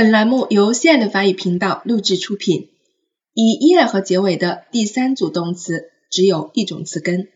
[0.00, 2.70] 本栏目由现爱的法语频道录制出品。
[3.34, 7.28] 以 er 和结尾的第三组动词只有一种词根。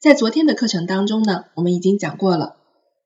[0.00, 2.54] 在昨天的课程当中呢，我们已经讲过了。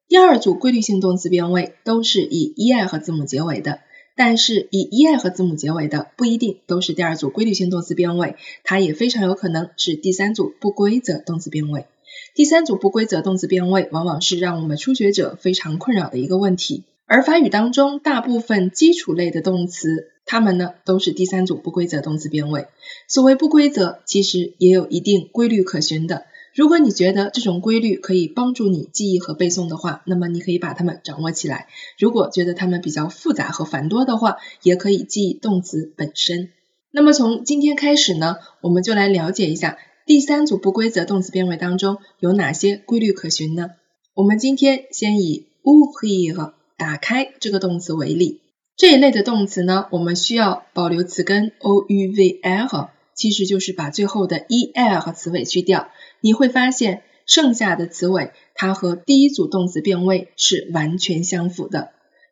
[0.08, 3.80] 第二组规律性动词变位都是以 er 和字母结尾的，
[4.14, 11.86] 但是以 er 和字母结尾的不一定都是第二组规律性动词变位，它也非常有可能是第三组不规则动词变位。
[12.34, 16.84] 第三组不规则动词变位往往是让我们初学者非常困扰的一个问题。
[17.08, 22.66] 而法语当中大部分基础类的动词，它们呢都是第三组不规则动词变位。
[23.08, 26.26] 所谓不规则，其实也有一定规律可循的。
[26.54, 31.68] 如果你觉得这种规律可以帮助你记忆和背诵的话，那么你可以把它们掌握起来。
[31.98, 36.50] 如果觉得它们比较复杂和繁多的话，也可以记忆动词本身。
[36.90, 43.70] 那么从今天开始呢，我们就来了解一下第三组不规则动词变位当中有哪些规律可循呢？
[44.12, 46.57] 我们今天先以 ouvrir。
[46.78, 48.40] 打开这个动词为例，
[48.76, 55.90] 这一类的动词呢，我们需要保留词根 o u v r，其实就是把最后的 e l 和词尾去掉。
[56.20, 61.90] 你会发现剩下的词尾它和第一组动词变位是完全相符的。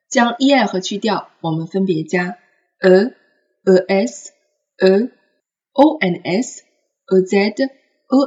[0.09, 2.39] 将 e l 和去掉，我们分别加
[2.78, 3.12] a、
[3.89, 4.31] a s、
[4.78, 5.11] a、
[5.73, 6.62] o n s、
[7.06, 7.49] a z、a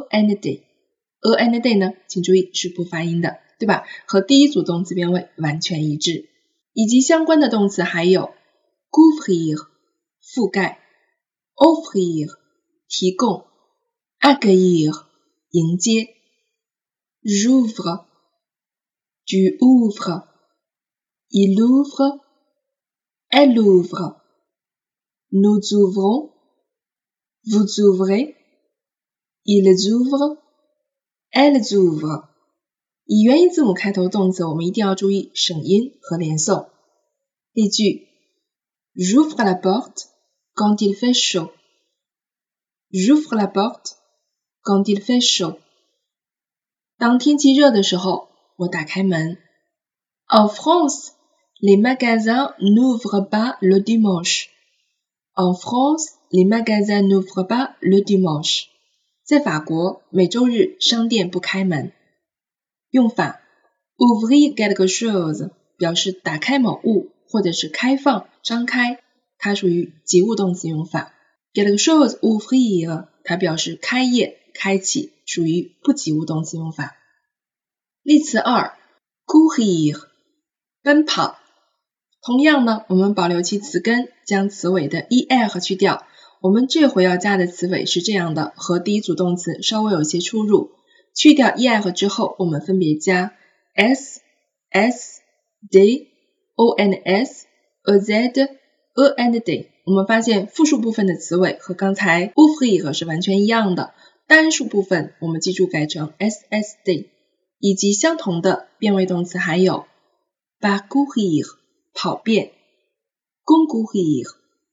[0.10, 0.64] n d。
[1.22, 3.38] a n d day 呢，请注意是不发音的。
[3.60, 3.84] 对吧？
[4.08, 6.30] 和第一组动词变位完全一致，
[6.74, 8.34] 以及相关的动词还有
[8.90, 9.68] couvrir
[10.24, 10.80] 覆盖
[11.56, 12.30] ，offrir
[12.88, 13.46] 提供
[14.22, 15.06] ，accueillir
[15.52, 16.16] 迎接
[17.22, 18.06] ，j'ouvre
[19.26, 20.24] tu ouvres
[21.30, 22.22] il ouvre
[23.30, 24.22] elle ouvre
[25.30, 26.32] nous ouvrons
[27.44, 28.36] vous ouvrez
[29.44, 30.38] ils ouvrent
[31.30, 32.30] elles ouvrent
[33.12, 36.68] 以元音字母开头动词，我们一定要注意省音和连诵。
[37.54, 38.08] 例句
[38.94, 40.10] ：J'ouvre la porte
[40.54, 41.50] quand il fait chaud.
[42.92, 43.96] J'ouvre la porte
[44.62, 45.58] quand il fait chaud.
[47.00, 49.40] 当天气热的时候，我打开门。
[50.28, 51.14] En France,
[51.60, 54.50] les magasins n'ouvrent pas le dimanche.
[55.34, 58.66] En France, les magasins n'ouvrent pas le dimanche.
[59.24, 61.92] 在法国，每周日商店不开门。
[62.92, 63.42] 用法
[63.98, 69.00] ouvrir quelque chose 表示打开某物或者是开放、张开，
[69.38, 71.14] 它属于及物动词用法。
[71.54, 76.96] quelque chose ouvrir 它表示开业、开启，属于不及物动词用法。
[78.02, 78.74] 例词二
[79.26, 80.00] courir
[80.82, 81.38] 奔跑。
[82.22, 86.06] 同样呢，我们保留其词根，将词尾的 er 去掉。
[86.42, 90.72] 我们这回要加的词尾是这样的，和第一组动词稍微有些出入。
[91.14, 93.34] 去掉 e i 和之后，我们分别加
[93.74, 94.22] s
[94.70, 95.22] s
[95.70, 96.08] d
[96.56, 97.48] o n s
[97.84, 98.22] a z a
[99.18, 99.70] and d。
[99.86, 103.94] 我们发现复数部分的词尾和刚才 ouvrir 是完全一样的，
[104.28, 107.10] 单数部分我们记住改成 s s d。
[107.60, 109.86] 以及相同的变位动词还有
[110.62, 111.46] parcourir
[111.94, 112.52] 跑遍
[113.44, 114.28] g o n g u r i r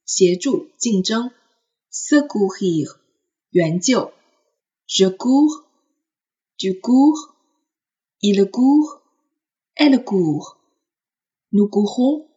[0.05, 1.31] 协助竞争
[1.91, 2.87] s e g u r i r
[3.49, 4.13] 援救
[4.87, 5.66] ，jagu。
[6.59, 7.35] Du cours,
[8.21, 9.01] il court,
[9.75, 10.57] elle court.
[11.51, 12.27] Nous courons,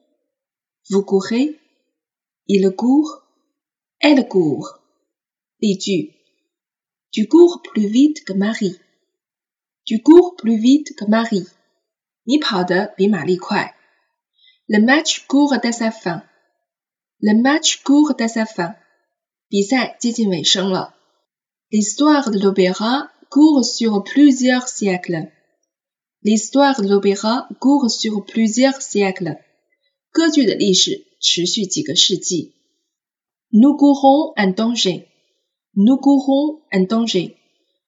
[0.91, 1.59] vous courez,
[2.47, 3.23] il court,
[3.99, 4.81] elle court.
[5.63, 5.79] Les
[7.13, 8.79] Tu cours plus vite que Marie.
[9.87, 11.47] Tu cours plus vite que Marie.
[14.69, 16.23] Le match court à sa fin.
[17.21, 18.75] Le match court à sa fin.
[21.73, 25.31] L'histoire de l'opéra court sur plusieurs siècles.
[26.25, 29.39] L'histoire de l'opéra court sur plusieurs siècles.
[33.53, 35.07] Nous courons un danger.
[35.77, 37.37] Nous courons un danger.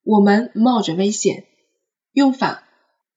[0.04, 1.44] 我们冒着危险。
[2.12, 2.62] 用法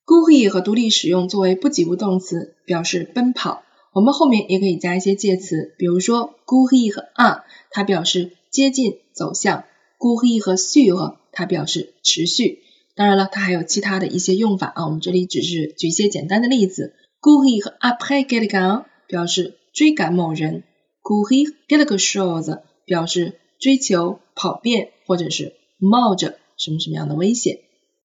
[0.05, 3.63] ：courir 和独立使用作为不及物动词，表示奔跑。
[3.93, 9.63] 我们后面也可以加一些介词，比如说 courir 和 a，它表示接近、走向
[10.05, 11.15] ；courir 和 sur。
[11.31, 12.59] 它表示持续，
[12.95, 14.85] 当然了，它还有其他的一些用法啊。
[14.85, 16.93] 我们这里只是举一些简单的例子。
[17.19, 20.63] courir après quelqu'un 表示追赶某人
[21.01, 27.59] ，courir quelque chose 表示追求、跑遍或者是冒着什么什么样的危险。